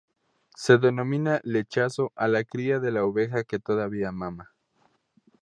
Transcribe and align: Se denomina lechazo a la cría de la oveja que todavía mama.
Se 0.55 0.79
denomina 0.79 1.41
lechazo 1.43 2.11
a 2.15 2.27
la 2.27 2.43
cría 2.43 2.79
de 2.79 2.89
la 2.91 3.03
oveja 3.05 3.43
que 3.43 3.59
todavía 3.59 4.11
mama. 4.11 4.49